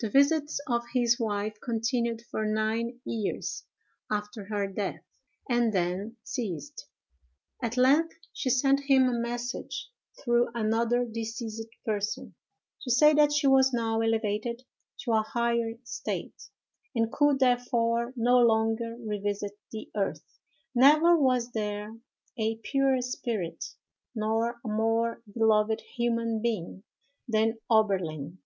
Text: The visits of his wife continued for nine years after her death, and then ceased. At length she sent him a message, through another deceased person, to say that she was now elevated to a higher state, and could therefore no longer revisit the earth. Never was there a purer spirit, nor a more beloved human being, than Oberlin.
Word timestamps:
The 0.00 0.10
visits 0.10 0.60
of 0.68 0.82
his 0.92 1.18
wife 1.18 1.56
continued 1.62 2.20
for 2.30 2.44
nine 2.44 3.00
years 3.06 3.64
after 4.10 4.44
her 4.50 4.66
death, 4.66 5.00
and 5.48 5.72
then 5.72 6.18
ceased. 6.22 6.86
At 7.62 7.78
length 7.78 8.16
she 8.34 8.50
sent 8.50 8.80
him 8.80 9.08
a 9.08 9.18
message, 9.18 9.88
through 10.22 10.50
another 10.54 11.06
deceased 11.06 11.68
person, 11.86 12.34
to 12.82 12.90
say 12.90 13.14
that 13.14 13.32
she 13.32 13.46
was 13.46 13.72
now 13.72 14.02
elevated 14.02 14.62
to 15.04 15.12
a 15.12 15.22
higher 15.22 15.78
state, 15.84 16.50
and 16.94 17.10
could 17.10 17.38
therefore 17.38 18.12
no 18.14 18.36
longer 18.38 18.94
revisit 19.00 19.58
the 19.72 19.90
earth. 19.96 20.38
Never 20.74 21.16
was 21.18 21.52
there 21.52 21.96
a 22.36 22.56
purer 22.56 23.00
spirit, 23.00 23.64
nor 24.14 24.60
a 24.62 24.68
more 24.68 25.22
beloved 25.32 25.80
human 25.96 26.42
being, 26.42 26.82
than 27.26 27.56
Oberlin. 27.70 28.36